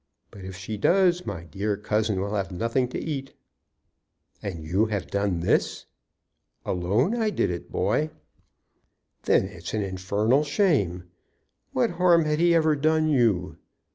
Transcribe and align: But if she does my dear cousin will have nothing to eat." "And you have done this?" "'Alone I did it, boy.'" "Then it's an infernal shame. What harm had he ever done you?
But 0.31 0.43
if 0.43 0.55
she 0.55 0.77
does 0.77 1.27
my 1.27 1.43
dear 1.43 1.77
cousin 1.77 2.19
will 2.19 2.33
have 2.33 2.51
nothing 2.51 2.87
to 2.87 2.97
eat." 2.99 3.35
"And 4.41 4.63
you 4.63 4.87
have 4.87 5.11
done 5.11 5.41
this?" 5.41 5.85
"'Alone 6.65 7.13
I 7.13 7.29
did 7.29 7.51
it, 7.51 7.71
boy.'" 7.71 8.09
"Then 9.25 9.45
it's 9.45 9.75
an 9.75 9.83
infernal 9.83 10.43
shame. 10.43 11.03
What 11.71 11.91
harm 11.91 12.25
had 12.25 12.39
he 12.39 12.55
ever 12.55 12.75
done 12.75 13.09
you? 13.09 13.57